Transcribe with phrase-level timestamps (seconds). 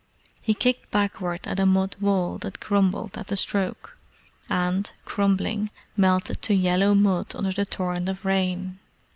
[0.41, 3.99] He kicked backward at a mud wall that crumbled at the stroke,
[4.49, 8.79] and, crumbling, melted to yellow mud under the torrent of rain.